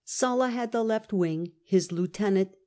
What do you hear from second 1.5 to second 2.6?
his lieutenant, M.